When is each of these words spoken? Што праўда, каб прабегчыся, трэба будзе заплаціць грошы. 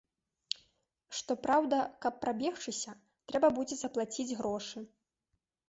Што 1.17 1.35
праўда, 1.43 1.77
каб 2.07 2.17
прабегчыся, 2.25 2.91
трэба 3.35 3.47
будзе 3.61 3.75
заплаціць 3.85 4.29
грошы. 4.43 4.77